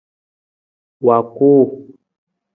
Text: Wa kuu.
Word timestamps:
Wa 1.05 1.17
kuu. 1.33 1.63